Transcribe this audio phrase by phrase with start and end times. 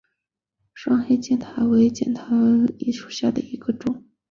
[0.73, 4.03] 双黑带尖胸沫蝉为尖胸沫蝉科尖胸沫蝉属下的一个种。